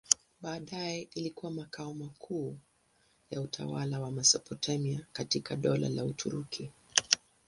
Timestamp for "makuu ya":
1.93-3.41